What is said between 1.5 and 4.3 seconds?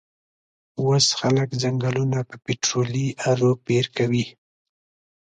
ځنګلونه په پیټررولي ارو پیرکوی